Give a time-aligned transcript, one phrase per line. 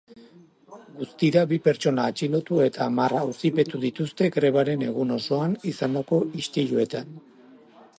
[1.01, 7.15] Guztira bi pertsona atxilotu eta hamar auzipetu dituzte grebaren egun osoan izandako istiluetan.